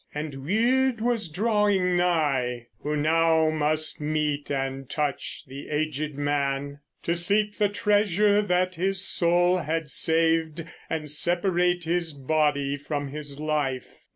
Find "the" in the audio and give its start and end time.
5.45-5.69, 7.59-7.69